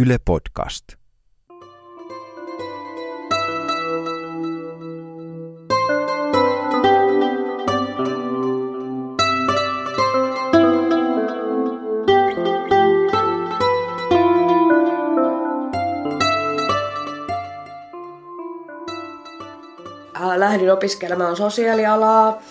[0.00, 0.84] Yle Podcast.
[20.16, 22.42] Äh, lähdin opiskelemaan sosiaalialaa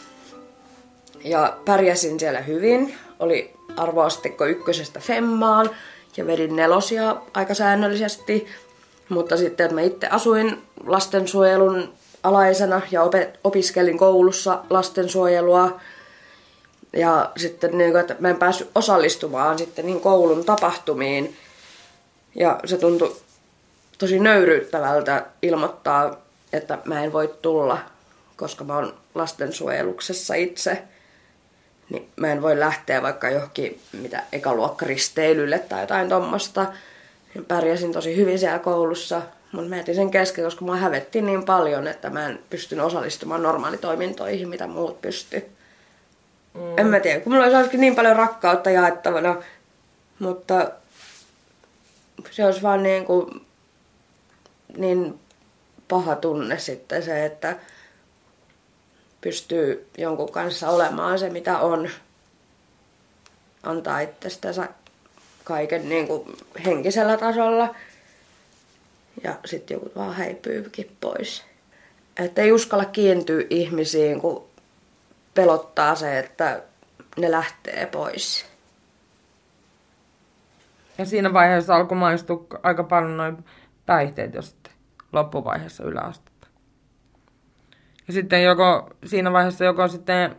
[1.23, 2.95] ja pärjäsin siellä hyvin.
[3.19, 5.69] Oli arvoasteikko ykkösestä femmaan
[6.17, 8.47] ja vedin nelosia aika säännöllisesti.
[9.09, 13.01] Mutta sitten että mä itse asuin lastensuojelun alaisena ja
[13.43, 15.79] opiskelin koulussa lastensuojelua.
[16.93, 21.35] Ja sitten niin kuin, että mä en päässyt osallistumaan sitten niin koulun tapahtumiin.
[22.35, 23.15] Ja se tuntui
[23.97, 26.17] tosi nöyryyttävältä ilmoittaa,
[26.53, 27.77] että mä en voi tulla,
[28.35, 30.83] koska mä oon lastensuojeluksessa itse
[31.89, 36.65] niin mä en voi lähteä vaikka johonkin mitä ekaluokkaristeilylle tai jotain tommosta.
[37.33, 41.87] Niin pärjäsin tosi hyvin siellä koulussa, mutta mä sen kesken, koska mua hävetti niin paljon,
[41.87, 45.45] että mä en pystynyt osallistumaan normaalitoimintoihin, mitä muut pysty.
[46.53, 46.77] Mm.
[46.77, 49.35] En mä tiedä, kun mulla olisi niin paljon rakkautta jaettavana,
[50.19, 50.71] mutta
[52.31, 53.45] se olisi vaan niin kuin,
[54.77, 55.19] niin
[55.87, 57.55] paha tunne sitten se, että
[59.21, 61.89] pystyy jonkun kanssa olemaan se, mitä on.
[63.63, 64.69] Antaa itsestänsä
[65.43, 67.75] kaiken niin kuin henkisellä tasolla.
[69.23, 71.43] Ja sitten joku vaan häipyykin pois.
[72.17, 74.47] Että ei uskalla kiintyä ihmisiin, kun
[75.33, 76.61] pelottaa se, että
[77.17, 78.45] ne lähtee pois.
[80.97, 83.45] Ja siinä vaiheessa alkoi maistua aika paljon noin
[83.85, 84.73] päihteet jo sitten
[85.13, 86.26] loppuvaiheessa yläaste.
[88.07, 90.35] Ja sitten joko, siinä vaiheessa joko sitten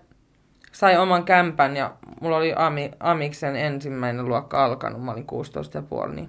[0.72, 5.27] sai oman kämpän ja mulla oli Ami, Amiksen ensimmäinen luokka alkanut, mä olin
[6.06, 6.28] 16,5, niin,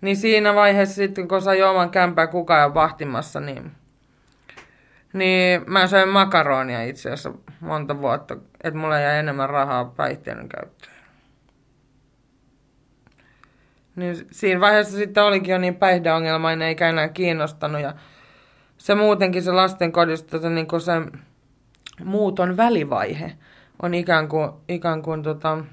[0.00, 3.72] niin siinä vaiheessa sitten kun sai oman kämpän kukaan ja vahtimassa, niin,
[5.12, 10.94] niin mä söin makaronia itse asiassa monta vuotta, että mulla jäi enemmän rahaa päihteiden käyttöön.
[13.96, 17.94] Niin siinä vaiheessa sitten olikin jo niin päihdeongelmainen, eikä enää kiinnostanut ja
[18.84, 20.92] se muutenkin se lastenkodista se, niin se
[22.04, 23.32] muuton välivaihe
[23.82, 25.64] on ikään kuin, ikään kuin tota,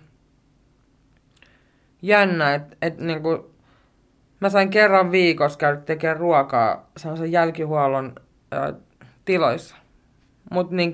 [2.02, 3.42] jännä, että et, niin kuin,
[4.40, 8.16] mä sain kerran viikossa käydä tekemään ruokaa sellaisen jälkihuollon
[8.54, 8.74] ä,
[9.26, 9.76] tiloissa.
[10.52, 10.94] Mutta niin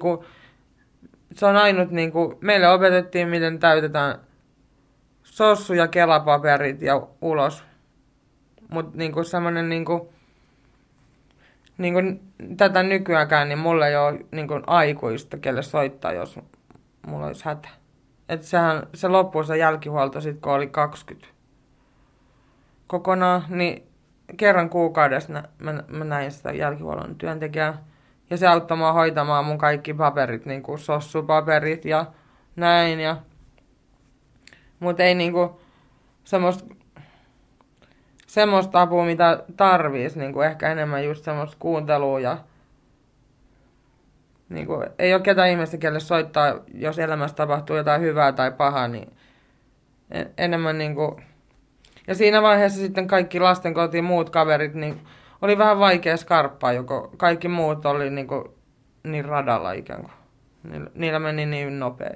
[1.34, 4.20] se on ainut, niin kuin, meille opetettiin, miten täytetään
[5.24, 7.64] sossu ja kelapaperit ja ulos.
[8.72, 10.17] Mutta niin semmoinen niin kuin,
[11.78, 16.40] niin kuin tätä nykyäänkään, niin mulla ei ole niin kuin aikuista, kelle soittaa, jos
[17.08, 17.70] mulla olisi hätä.
[18.30, 21.28] Et sehän, se loppui se jälkihuolto sitten, kun oli 20
[22.88, 23.88] kokonaan, niin
[24.38, 27.84] kerran kuukaudessa mä, mä, mä näin sitä jälkihuollon työntekijää.
[28.30, 32.06] Ja se auttoi mua hoitamaan mun kaikki paperit, niin kuin sossupaperit ja
[32.56, 33.00] näin.
[33.00, 33.18] Ja...
[34.80, 35.62] Mutta ei niinku
[36.24, 36.76] semmoista
[38.38, 42.38] semmoista apua, mitä tarvii, niin kuin ehkä enemmän just semmoista kuuntelua ja
[44.50, 48.88] niin kuin, ei ole ketään ihmistä, kelle soittaa, jos elämässä tapahtuu jotain hyvää tai pahaa,
[48.88, 49.14] niin
[50.38, 51.24] enemmän niin kuin...
[52.08, 55.02] Ja siinä vaiheessa sitten kaikki lastenkotiin muut kaverit, niin
[55.42, 58.44] oli vähän vaikea skarppaa, joko kaikki muut oli niin, kuin,
[59.04, 60.14] niin radalla ikään kuin.
[60.64, 62.10] Niillä, niillä meni niin nopea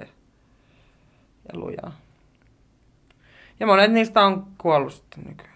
[1.52, 1.92] ja lujaa.
[3.60, 5.51] Ja monet niistä on kuollut sitten nykyään.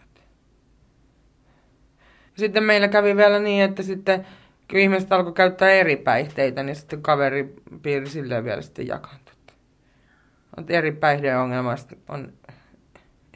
[2.37, 4.27] Sitten meillä kävi vielä niin, että sitten
[4.71, 9.35] kun ihmiset alkoi käyttää eri päihteitä, niin sitten kaveripiiri silleen vielä sitten jakantui.
[10.57, 12.33] On eri päihdeongelmasta on,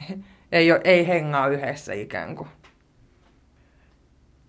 [0.51, 2.47] ei, ole, ei hengaa yhdessä ikään kuin.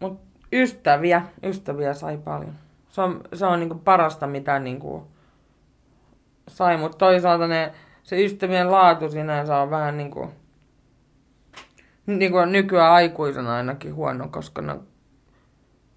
[0.00, 2.54] Mutta ystäviä, ystäviä sai paljon.
[2.88, 5.06] Se on, se on niinku parasta, mitä niinku
[6.48, 10.30] sai, mutta toisaalta ne, se ystävien laatu sinänsä on vähän niinku
[12.06, 14.84] niin kuin nykyään aikuisena ainakin huono, koska no,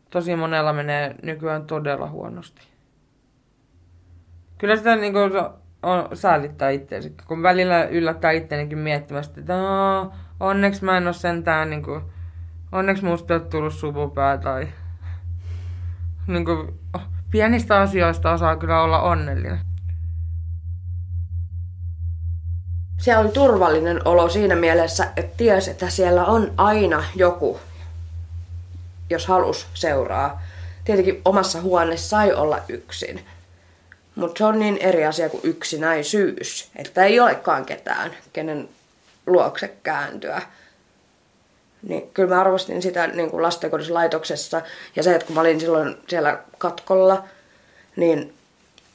[0.10, 2.62] tosi monella menee nykyään todella huonosti.
[4.57, 5.31] Kyllä sitä niin kuin,
[5.84, 9.54] on, säälittää itseänsä, kun välillä yllättää itseänikin miettimästä, että
[10.40, 12.02] onneksi mä en ole sentään, niin kuin,
[12.72, 14.68] onneksi musta ei ole tullut suvupää tai
[16.28, 16.80] niin kuin,
[17.31, 19.60] pienistä asioista osaa kyllä olla onnellinen.
[22.97, 27.59] Siellä oli turvallinen olo siinä mielessä, että tiesi, että siellä on aina joku,
[29.09, 30.42] jos halus seuraa.
[30.86, 33.25] Tietenkin omassa huoneessa sai olla yksin.
[34.15, 38.69] Mutta se on niin eri asia kuin yksinäisyys, että ei olekaan ketään, kenen
[39.27, 40.41] luokse kääntyä.
[41.81, 44.62] Niin kyllä mä arvostin sitä niin kuin lastenkodissa laitoksessa.
[44.95, 47.24] Ja se, että kun mä olin silloin siellä katkolla,
[47.95, 48.33] niin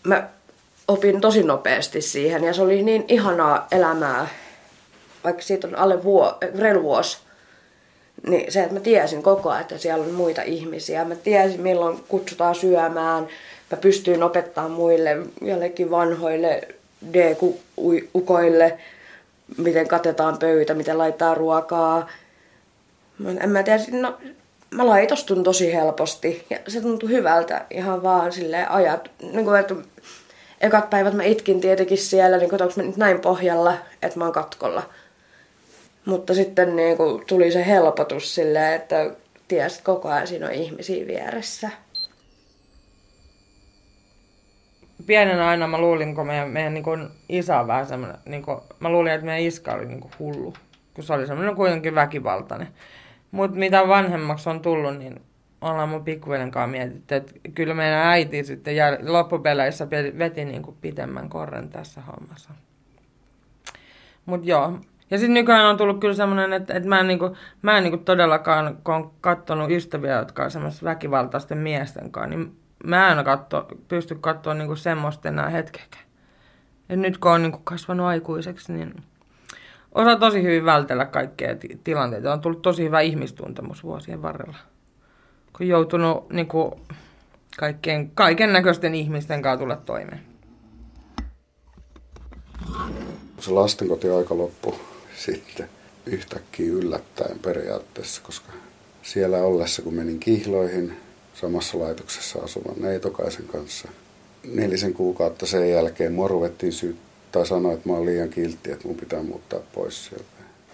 [0.05, 0.29] mä
[0.91, 2.45] opin tosi nopeasti siihen.
[2.45, 4.29] Ja se oli niin ihanaa elämää,
[5.25, 7.19] vaikka siitä on alle vuo, reilu vuosi.
[8.27, 11.05] Niin se, että mä tiesin koko ajan, että siellä on muita ihmisiä.
[11.05, 13.29] Mä tiesin, milloin kutsutaan syömään.
[13.71, 16.69] Mä pystyin opettamaan muille, jollekin vanhoille
[17.13, 18.79] D-ukoille,
[19.57, 22.09] miten katetaan pöytä, miten laittaa ruokaa.
[23.41, 24.19] En mä tiedä, no,
[24.71, 29.11] mä laitostun tosi helposti ja se tuntui hyvältä ihan vaan sille ajat.
[29.33, 29.75] Niin kuin, että
[30.61, 34.19] ekat päivät mä itkin tietenkin siellä, niin kuin, että onko mä nyt näin pohjalla, että
[34.19, 34.83] mä oon katkolla.
[36.05, 39.11] Mutta sitten niin kuin, tuli se helpotus silleen, että
[39.49, 41.71] tiesit koko ajan siinä on ihmisiä vieressä.
[45.07, 48.59] Pienenä aina mä luulin, kun meidän, meidän niin kuin isä on vähän semmoinen, niin kuin,
[48.81, 50.55] mä luulin, että meidän iska oli niin kuin hullu,
[50.95, 52.69] kun se oli semmoinen kuitenkin väkivaltainen.
[53.31, 55.23] Mutta mitä vanhemmaksi on tullut, niin
[55.61, 60.77] ollaan mun pikkuveljen kanssa mietitty, että kyllä meidän äiti sitten jär, loppupeleissä veti niin kuin
[60.81, 62.51] pitemmän korren tässä hommassa.
[64.27, 64.79] Mutta joo.
[65.11, 67.99] Ja sitten nykyään on tullut kyllä semmoinen, että, että mä en, niinku, mä en niinku
[67.99, 73.69] todellakaan, kun on katsonut ystäviä, jotka on semmoista väkivaltaisten miesten kanssa, niin mä en katso,
[73.89, 76.05] pysty katsoa niinku semmoista enää hetkeäkään.
[76.89, 78.95] Ja nyt kun on niinku kasvanut aikuiseksi, niin
[79.95, 82.33] osaa tosi hyvin vältellä kaikkea tilanteita.
[82.33, 84.56] On tullut tosi hyvä ihmistuntemus vuosien varrella.
[85.56, 86.73] Kun joutunut niin kuin,
[87.58, 90.20] kaikkien, kaiken näköisten ihmisten kanssa tulla toimeen.
[93.38, 94.75] Se lastenkoti-aika loppui
[95.17, 95.69] sitten
[96.06, 98.52] yhtäkkiä yllättäen periaatteessa, koska
[99.02, 100.97] siellä ollessa, kun menin kihloihin
[101.35, 103.88] samassa laitoksessa asuvan Neitokaisen kanssa,
[104.55, 107.43] nelisen kuukautta sen jälkeen mua ruvettiin syyttää tai
[107.75, 110.25] että mä oon liian kiltti, että mun pitää muuttaa pois sieltä.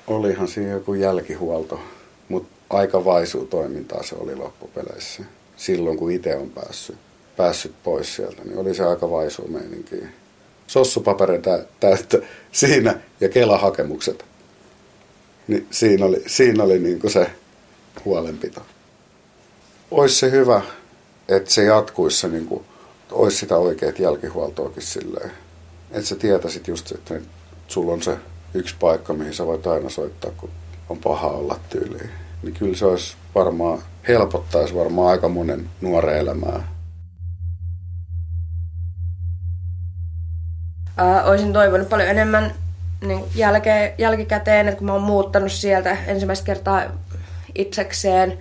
[0.06, 1.80] Olihan siinä joku jälkihuolto,
[2.28, 5.22] mutta aika vaisuu toimintaa se oli loppupeleissä.
[5.56, 6.96] Silloin kun itse on päässyt,
[7.36, 9.96] päässyt pois sieltä, niin oli se aika vaisuu meininki.
[10.66, 11.42] Sossupaperin
[11.80, 12.18] täyttä
[12.52, 14.24] siinä ja kelahakemukset.
[15.48, 17.30] Niin siinä oli, siinä oli niin kuin se
[18.04, 18.60] huolenpito.
[19.90, 20.62] Olisi se hyvä,
[21.28, 22.64] että se jatkuisi se niin kuin,
[23.10, 25.30] olisi sitä oikeat jälkihuoltoakin silleen
[25.90, 27.20] että sä tietäisit just, että
[27.68, 28.18] sulla on se
[28.54, 30.50] yksi paikka, mihin sä voit aina soittaa, kun
[30.88, 32.10] on paha olla tyyliin.
[32.46, 33.78] Niin kyllä se olisi varmaan,
[34.08, 36.68] helpottaisi varmaan aika monen nuoren elämää.
[40.96, 42.54] Ää, olisin toivonut paljon enemmän
[43.00, 46.82] niin jälke, jälkikäteen, että kun mä oon muuttanut sieltä ensimmäistä kertaa
[47.54, 48.38] itsekseen,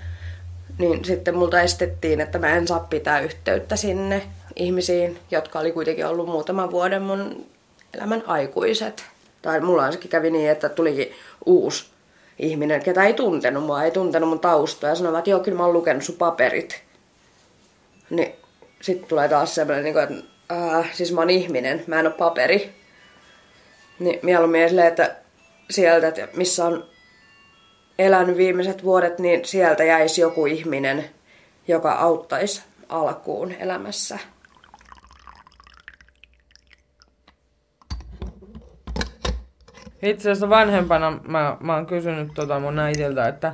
[0.77, 4.21] niin sitten multa estettiin, että mä en saa pitää yhteyttä sinne
[4.55, 7.45] ihmisiin, jotka oli kuitenkin ollut muutaman vuoden mun
[7.93, 9.05] elämän aikuiset.
[9.41, 11.11] Tai mulla ainakin kävi niin, että tulikin
[11.45, 11.94] uusi
[12.39, 15.63] ihminen, ketä ei tuntenut mua, ei tuntenut mun taustaa ja sanoi, että joo, kyllä mä
[15.63, 16.83] oon lukenut sun paperit.
[18.09, 18.35] Niin
[18.81, 20.15] sitten tulee taas semmoinen, niin että
[20.51, 22.75] äh, siis mä oon ihminen, mä en oo paperi.
[23.99, 25.15] Niin mieluummin silleen, että
[25.69, 26.85] sieltä, että missä on
[27.99, 31.09] elänyt viimeiset vuodet, niin sieltä jäisi joku ihminen,
[31.67, 34.19] joka auttaisi alkuun elämässä.
[40.05, 43.53] Itse asiassa vanhempana mä, mä oon kysynyt tota mun äitiltä, että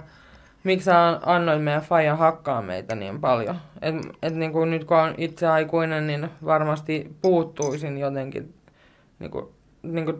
[0.63, 3.55] miksi sä annoit meidän faija hakkaa meitä niin paljon.
[3.81, 8.53] Et, et niin kuin nyt kun on itse aikuinen, niin varmasti puuttuisin jotenkin
[9.19, 9.45] niin kuin,
[9.83, 10.17] niin kuin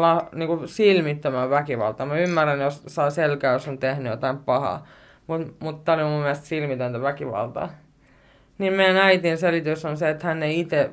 [0.00, 2.06] la, niin kuin silmittömän väkivaltaa.
[2.06, 4.86] Mä ymmärrän, jos saa selkää, jos on tehnyt jotain pahaa.
[5.26, 7.68] Mutta mut tää oli mun mielestä silmitöntä väkivaltaa.
[8.58, 10.90] Niin meidän äitin selitys on se, että hän ei itse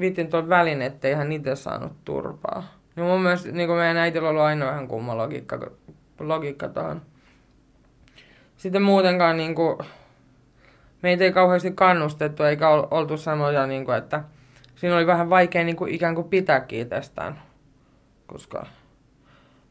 [0.00, 2.77] viittin tuolla välin, ettei hän itse saanut turpaa.
[2.98, 5.70] No mun mielestä niin meidän äitillä on ollut aina vähän kumma logiikka,
[6.20, 7.02] logiikka tuohon.
[8.56, 9.78] Sitten muutenkaan niin kuin,
[11.02, 14.24] meitä ei kauheasti kannustettu eikä oltu semmoja, niin kuin, että
[14.74, 17.42] siinä oli vähän vaikea niin kuin, ikään kuin pitää itsestään.
[18.26, 18.66] Koska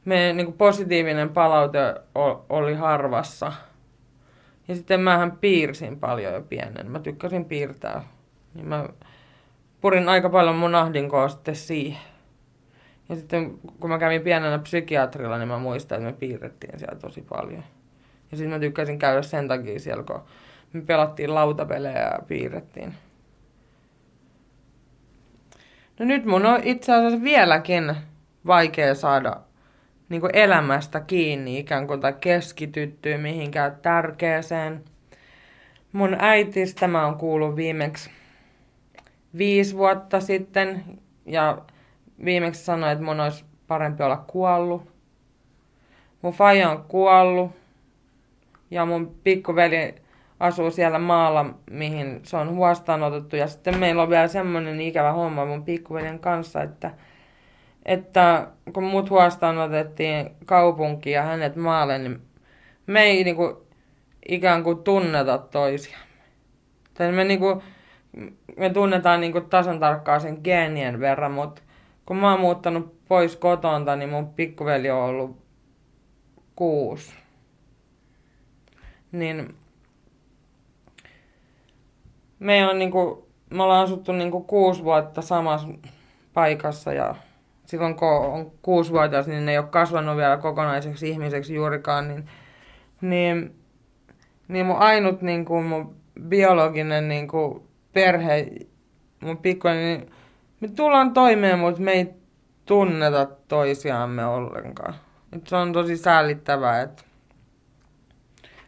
[0.06, 1.96] meidän niin kuin, positiivinen palaute
[2.50, 3.54] oli harvassa.
[4.68, 6.92] Ja sitten mähän piirsin paljon jo pienen.
[6.92, 8.04] Mä tykkäsin piirtää.
[8.54, 8.90] Niin mä
[9.82, 12.17] purin aika paljon mun ahdinkoa sitten siihen.
[13.10, 17.22] Ja sitten kun mä kävin pienenä psykiatrilla, niin mä muistan, että me piirrettiin siellä tosi
[17.22, 17.64] paljon.
[18.32, 20.22] Ja sitten mä tykkäsin käydä sen takia siellä, kun
[20.74, 22.94] me pelattiin lautapelejä ja piirrettiin.
[26.00, 27.96] No nyt mun on itse asiassa vieläkin
[28.46, 29.38] vaikea saada
[30.10, 34.84] niin kuin elämästä kiinni ikään kuin tai keskityttyä mihinkään tärkeäseen.
[35.92, 38.10] Mun äitistä mä oon kuullut viimeksi
[39.38, 40.84] viisi vuotta sitten
[41.26, 41.62] ja
[42.26, 44.92] viimeksi sanoin, että mun olisi parempi olla kuollut.
[46.22, 47.52] Mun faija on kuollut
[48.72, 49.96] Ja mun pikkuveli
[50.40, 53.36] asuu siellä maalla, mihin se on huostaanotettu.
[53.36, 56.92] Ja sitten meillä on vielä semmoinen ikävä homma mun pikkuveljen kanssa, että,
[57.86, 62.22] että kun mut huostaanotettiin kaupunkiin ja hänet maalle, niin
[62.88, 63.68] me ei niinku
[64.30, 66.08] ikään kuin tunneta toisiamme.
[66.94, 67.64] Tai me, niinku,
[68.58, 71.62] me tunnetaan niinku tasan tarkkaan sen geenien verran, mutta
[72.08, 75.38] kun mä oon muuttanut pois kotonta, niin mun pikkuveli on ollut
[76.56, 77.14] kuusi.
[79.12, 79.56] Niin
[82.40, 85.68] me on niinku, me ollaan asuttu niinku kuusi vuotta samassa
[86.34, 87.16] paikassa ja
[87.66, 92.30] silloin kun on kuusivuotias, niin ne ei ole kasvanut vielä kokonaiseksi ihmiseksi juurikaan, niin,
[93.02, 93.56] niin,
[94.48, 97.62] niin mun ainut niin kuin mun biologinen niin kuin
[97.94, 98.48] perhe,
[99.20, 100.12] mun pikkuinen, niin
[100.60, 102.14] me tullaan toimeen, mutta me ei
[102.66, 104.96] tunneta toisiamme ollenkaan.
[105.34, 107.04] Et se on tosi säällittävää, että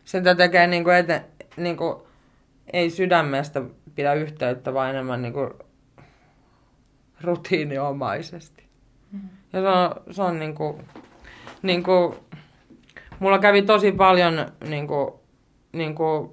[0.03, 1.25] sitä tekee niin kuin eten,
[1.57, 1.95] niin kuin,
[2.73, 3.61] ei sydämestä
[3.95, 5.49] pidä yhteyttä, vaan enemmän niin kuin
[7.21, 8.69] rutiiniomaisesti.
[9.11, 9.29] Mm-hmm.
[9.53, 10.87] Ja se on, se on niin kuin,
[11.61, 12.15] niin kuin,
[13.19, 15.13] mulla kävi tosi paljon niin kuin,
[15.73, 16.29] niin kuin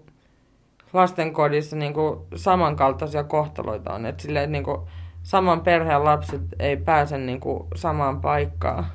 [0.93, 4.07] lastenkodissa niin kuin samankaltaisia kohtaloita on.
[4.07, 4.81] Että silleen, niin kuin,
[5.27, 8.87] saman perheen lapset ei pääse niin kuin, samaan paikkaan.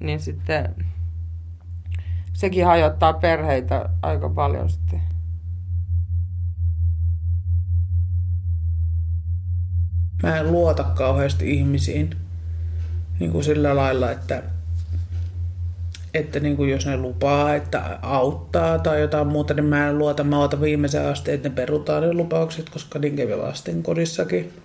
[0.00, 0.74] Niin sitten
[2.32, 5.00] sekin hajottaa perheitä aika paljon sitten.
[10.22, 12.10] Mä en luota kauheasti ihmisiin
[13.20, 14.42] niin kuin sillä lailla, että,
[16.14, 20.24] että niin kuin jos ne lupaa, että auttaa tai jotain muuta, niin mä en luota.
[20.24, 24.63] Mä ootan viimeisen asti, että ne perutaan ne lupaukset, koska niin kävi lasten kodissakin.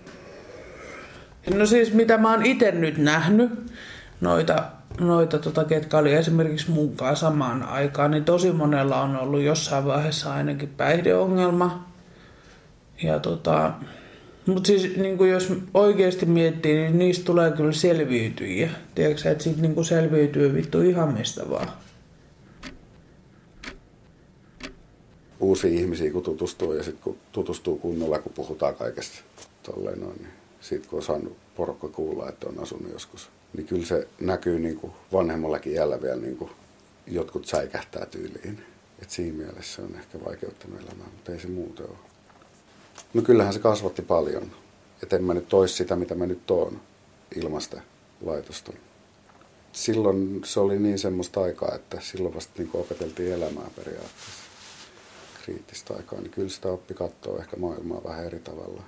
[1.56, 3.52] No siis mitä mä oon itse nyt nähnyt,
[4.22, 4.64] noita,
[5.00, 10.34] noita tota, ketkä oli esimerkiksi mukaan samaan aikaan, niin tosi monella on ollut jossain vaiheessa
[10.34, 11.90] ainakin päihdeongelma.
[13.04, 13.74] Ja tota,
[14.46, 18.70] mutta siis niin kuin jos oikeasti miettii, niin niistä tulee kyllä selviytyjiä.
[18.96, 21.68] Tiedätkö että siitä niin selviytyy vittu ihan mistä vaan.
[25.40, 29.22] Uusia ihmisiä kun tutustuu ja sitten kun tutustuu kunnolla, kun puhutaan kaikesta
[29.64, 33.86] tolleen noin, niin sitten kun on saanut porukka kuulla, että on asunut joskus, niin kyllä
[33.86, 36.52] se näkyy niin kuin vanhemmallakin iällä vielä niin kuin
[37.08, 38.64] jotkut säikähtää tyyliin.
[39.02, 41.98] Et siinä mielessä se on ehkä vaikeuttanut elämää, mutta ei se muuten ole.
[43.14, 44.52] No kyllähän se kasvatti paljon.
[45.04, 46.82] Että en mä nyt tois sitä, mitä mä nyt oon
[47.36, 47.82] ilmasta
[48.22, 48.74] laitosta.
[49.72, 54.50] Silloin se oli niin semmoista aikaa, että silloin vasta niin opeteltiin elämää periaatteessa.
[55.44, 58.84] Kriittistä aikaa, niin kyllä sitä oppi katsoa ehkä maailmaa vähän eri tavalla.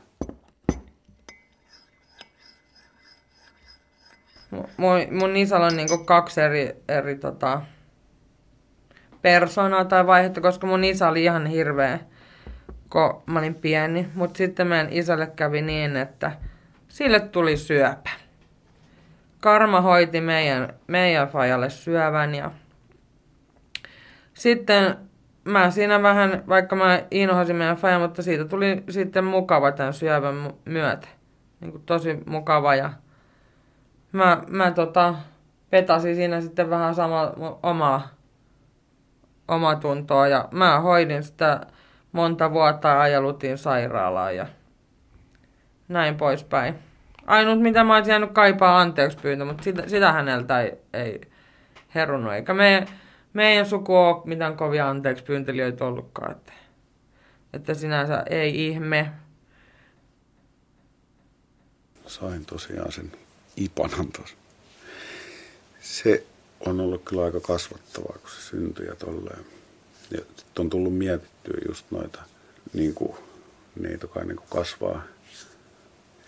[4.51, 7.61] Mun, mun isällä on niinku kaksi eri, eri tota,
[9.21, 11.99] persoonaa tai vaihetta, koska mun isä oli ihan hirveä
[12.91, 14.07] kun mä olin pieni.
[14.15, 16.31] Mutta sitten meidän isälle kävi niin, että
[16.87, 18.09] sille tuli syöpä.
[19.41, 22.51] Karma hoiti meidän, meidän fajalle syövän ja
[24.33, 24.95] sitten
[25.43, 30.53] mä siinä vähän, vaikka mä inhosin meidän fajan, mutta siitä tuli sitten mukava tämän syövän
[30.65, 31.07] myötä.
[31.59, 32.93] Niin kuin tosi mukava ja
[34.11, 35.15] mä, mä tota,
[35.69, 38.09] petasin siinä sitten vähän sama omaa,
[39.47, 41.61] omaa tuntoa ja mä hoidin sitä
[42.11, 44.47] monta vuotta ajelutin sairaalaan ja
[45.87, 46.75] näin poispäin.
[47.27, 51.21] Ainut mitä mä olisin jäänyt kaipaa anteeksi pyyntö, mutta sitä, sitä häneltä ei, ei
[51.95, 52.33] herunut.
[52.33, 52.85] Eikä me,
[53.33, 56.31] meidän suku ole mitään kovia anteeksi pyyntelijöitä ollutkaan.
[56.31, 56.53] Että,
[57.53, 59.11] että sinänsä ei ihme.
[62.05, 63.11] Sain tosiaan sen
[63.57, 64.35] ipanan tuossa.
[65.81, 66.23] Se
[66.59, 69.45] on ollut kyllä aika kasvattavaa, kun se syntyi ja tolleen.
[70.11, 70.19] Ja
[70.59, 72.21] on tullut mietittyä just noita,
[72.73, 73.13] niin kuin,
[73.79, 75.03] niitä kai niin kasvaa,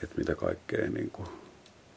[0.03, 1.27] että mitä kaikkea, niin kuin,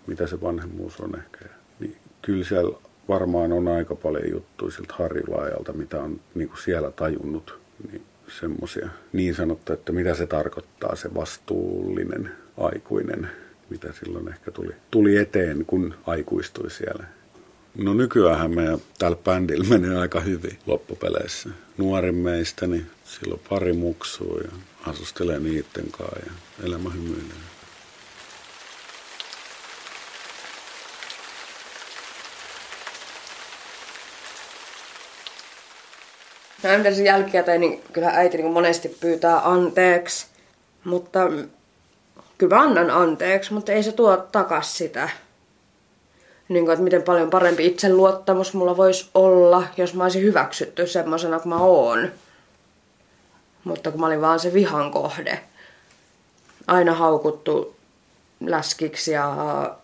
[0.06, 1.44] mitä se vanhemmuus on ehkä.
[1.80, 2.78] Niin kyllä siellä
[3.08, 7.58] varmaan on aika paljon juttuja siltä Harjulaajalta, mitä on niin kuin siellä tajunnut.
[7.90, 8.02] Niin
[8.40, 13.30] semmoisia niin sanottu, että mitä se tarkoittaa se vastuullinen aikuinen,
[13.70, 17.04] mitä silloin ehkä tuli, tuli eteen, kun aikuistui siellä.
[17.78, 21.48] No nykyään meidän tällä bändillä menee aika hyvin loppupeleissä.
[21.78, 24.50] Nuorin meistä, niin silloin pari muksua ja
[24.86, 26.32] asustelee niiden kanssa ja
[26.64, 27.36] elämä hymyilee.
[36.62, 40.26] No se jälkikäteen, niin kyllä äiti niin monesti pyytää anteeksi.
[40.84, 41.20] Mutta
[42.38, 45.08] kyllä mä annan anteeksi, mutta ei se tuo takas sitä
[46.48, 51.38] niin kuin, että miten paljon parempi itseluottamus mulla voisi olla, jos mä olisin hyväksytty semmoisena
[51.40, 52.12] kuin mä oon.
[53.64, 55.40] Mutta kun mä olin vaan se vihan kohde.
[56.66, 57.76] Aina haukuttu
[58.40, 59.76] läskiksi ja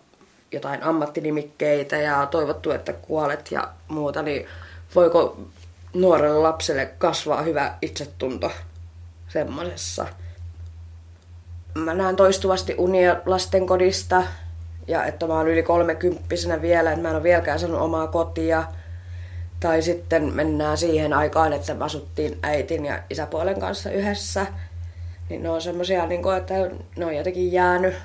[0.51, 4.47] jotain ammattinimikkeitä ja toivottu, että kuolet ja muuta, niin
[4.95, 5.37] voiko
[5.93, 8.51] nuorelle lapselle kasvaa hyvä itsetunto
[9.27, 10.07] semmoisessa?
[11.75, 14.23] Mä näen toistuvasti unia lastenkodista
[14.87, 18.63] ja että mä oon yli kolmekymppisenä vielä, että mä en ole vieläkään saanut omaa kotia.
[19.59, 24.45] Tai sitten mennään siihen aikaan, että me asuttiin äitin ja isäpuolen kanssa yhdessä.
[25.29, 26.53] Niin ne on semmosia, niin että
[26.97, 27.95] ne on jotenkin jäänyt.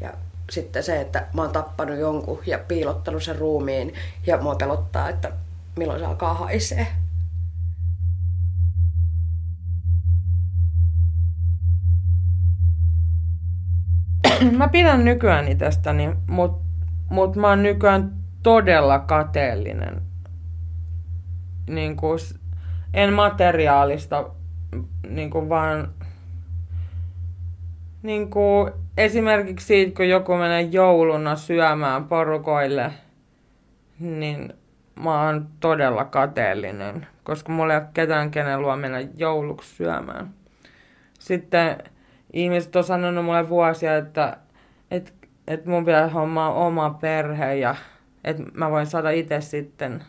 [0.00, 0.12] Ja
[0.50, 3.94] sitten se, että mä oon tappanut jonkun ja piilottanut sen ruumiin
[4.26, 5.32] ja mua pelottaa, että
[5.76, 6.86] milloin se alkaa haisee.
[14.58, 16.66] mä pidän nykyään itsestäni, mutta
[17.10, 18.12] mut mä oon nykyään
[18.42, 20.02] todella kateellinen.
[21.68, 22.18] Niin kuin,
[22.94, 24.30] en materiaalista,
[25.08, 25.88] niin kuin vaan
[28.02, 32.92] niin kuin esimerkiksi siitä, kun joku menee jouluna syömään porukoille,
[34.00, 34.52] niin
[35.00, 40.30] mä oon todella kateellinen, koska mulla ei ole ketään, kenen luo mennä jouluksi syömään.
[41.18, 41.76] Sitten
[42.32, 44.36] ihmiset on sanonut mulle vuosia, että,
[44.90, 45.12] että,
[45.46, 47.74] että mun pitää hommaa oma perhe ja
[48.24, 50.04] että mä voin saada itse sitten,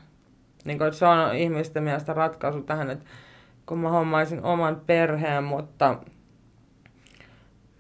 [0.65, 3.05] niin kuin, että se on ihmisten mielestä ratkaisu tähän, että
[3.65, 5.97] kun mä hommaisin oman perheen, mutta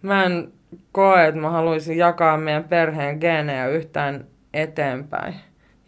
[0.01, 0.51] mä en
[0.91, 5.35] koe, että mä haluaisin jakaa meidän perheen geenejä yhtään eteenpäin.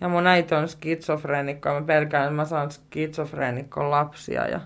[0.01, 4.59] Ja mun äiti on skitsofreenikko mä pelkään, että mä saan skitsofreenikko lapsia ja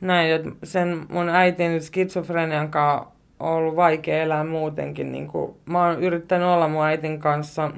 [0.00, 5.12] näin, että sen mun äitin skitsofrenian kanssa on ollut vaikea elää muutenkin.
[5.12, 7.70] Niin kuin, mä oon yrittänyt olla mun äitin kanssa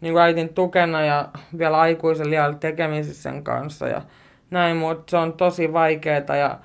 [0.00, 4.02] niin kuin äitin tukena ja vielä aikuisen liian tekemisissä sen kanssa ja
[4.50, 6.58] näin, mutta se on tosi vaikeaa ja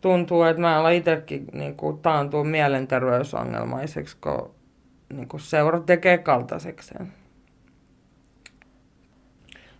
[0.00, 4.54] tuntuu, että mä olen itsekin niin kuin, taantuu mielenterveysongelmaiseksi, kun
[5.12, 7.12] niin kuin seura tekee kaltaisekseen.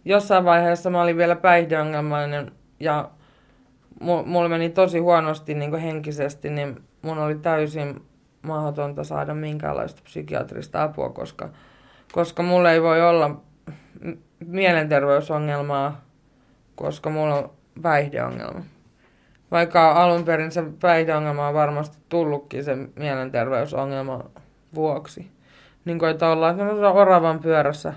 [0.05, 3.11] Jossain vaiheessa mä olin vielä päihdeongelmainen ja
[4.01, 8.03] mulla meni tosi huonosti niin kuin henkisesti, niin mun oli täysin
[8.43, 11.49] mahdotonta saada minkäänlaista psykiatrista apua, koska,
[12.13, 13.41] koska mulla ei voi olla
[14.47, 16.01] mielenterveysongelmaa,
[16.75, 17.51] koska mulla on
[17.83, 18.61] päihdeongelma.
[19.51, 24.25] Vaikka alun perin se päihdeongelma on varmasti tullutkin sen mielenterveysongelman
[24.75, 25.31] vuoksi.
[25.85, 27.95] Niin kuin, että ollaan oravan pyörässä.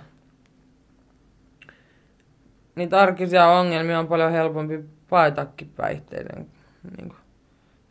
[2.76, 6.52] Niitä arkisia ongelmia on paljon helpompi paetakin päihteiden.
[6.98, 7.20] Niin kuin,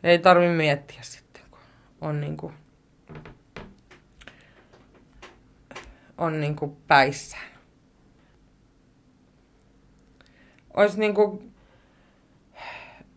[0.03, 1.59] ei tarvi miettiä sitten, kun
[2.01, 2.53] on niin kuin,
[6.17, 7.49] on niin kuin päissään.
[10.73, 11.53] Olisi niin kuin,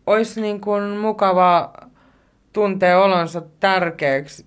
[0.05, 1.73] olisi niin kuin mukava
[2.53, 4.45] tuntea olonsa tärkeäksi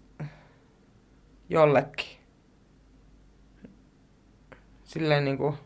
[1.49, 2.17] jollekin.
[4.85, 5.59] Silleen niin kuin,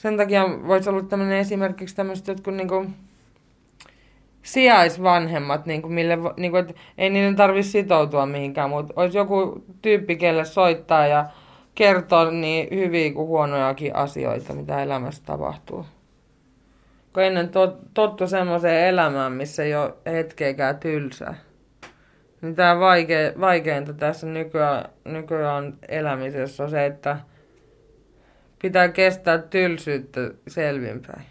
[0.00, 2.86] sen takia voisi olla tämmöinen esimerkiksi tämmöiset jotkut niinku
[4.42, 10.44] sijaisvanhemmat, niinku, mille, niinku, että ei niiden tarvitse sitoutua mihinkään, mutta olisi joku tyyppi, kelle
[10.44, 11.26] soittaa ja
[11.74, 15.86] kertoa niin hyviä kuin huonojakin asioita, mitä elämässä tapahtuu.
[17.12, 21.34] Kun ennen tot, tottu semmoiseen elämään, missä ei ole hetkeäkään tylsää.
[22.42, 27.16] Niin tämä vaike, vaikeinta tässä nykyään, nykyään elämisessä on se, että
[28.62, 31.26] Pitää kestää tylsyyttä selvinpäin.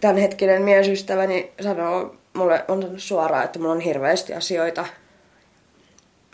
[0.00, 4.86] Tämänhetkinen miesystäväni sanoo mulle on sanonut suoraan, että mulla on hirveästi asioita,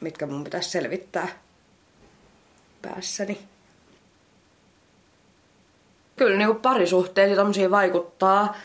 [0.01, 1.29] mitkä mun pitäisi selvittää
[2.83, 3.39] päässäni.
[6.17, 8.57] Kyllä niin parisuhteet ja vaikuttaa,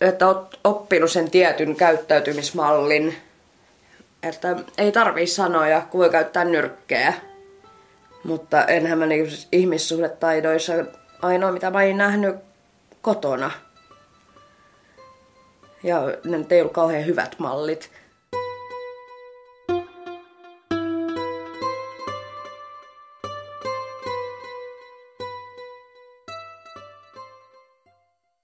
[0.00, 3.14] että oot oppinut sen tietyn käyttäytymismallin,
[4.22, 7.14] että ei tarvii sanoja, kun voi käyttää nyrkkejä.
[8.24, 10.72] Mutta enhän mä niinku siis ihmissuhdetaidoissa
[11.22, 12.36] ainoa mitä mä olin nähnyt
[13.02, 13.50] kotona.
[15.82, 17.90] Ja ne ei ollut kauhean hyvät mallit.